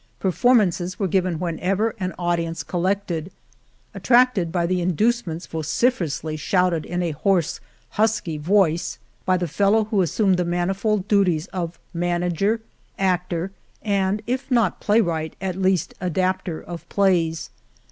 [0.19, 3.31] Perform ances were given whenever an audience col lected,
[3.93, 9.39] attracted by the inducements vocifer ously shouted in a hoarse, husky voice by igi •^
[9.41, 12.61] The Morena the fellow who assumed the manifold duties of manager,
[12.97, 13.51] actor,
[13.83, 17.51] and, if not playwright, at least, adapter of plays.